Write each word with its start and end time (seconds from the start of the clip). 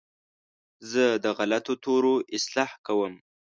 زه 0.91 1.03
د 1.23 1.25
غلطو 1.37 1.73
تورو 1.83 2.15
اصلاح 2.35 2.71
کوم. 2.85 3.13